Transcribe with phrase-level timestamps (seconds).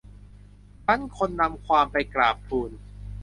[0.85, 2.71] ครั้นคนนำความไปกราบทูล